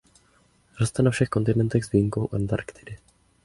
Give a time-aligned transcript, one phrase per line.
[0.79, 2.97] Roste na všech kontinentech s výjimkou Antarktidy.